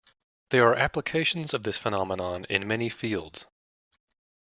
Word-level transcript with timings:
There 0.49 0.67
are 0.67 0.73
applications 0.73 1.53
of 1.53 1.61
this 1.61 1.77
phenomenon 1.77 2.45
in 2.45 2.67
many 2.67 2.89
fields. 2.89 3.45